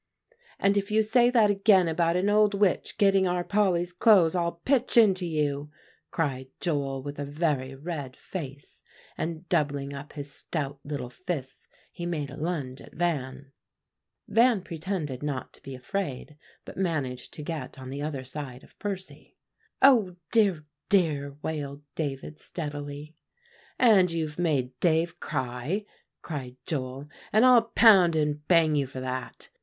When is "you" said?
0.89-1.03, 5.27-5.69, 28.75-28.87